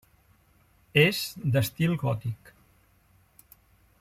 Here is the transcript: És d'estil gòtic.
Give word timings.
És 1.01 1.19
d'estil 1.57 1.95
gòtic. 2.05 2.51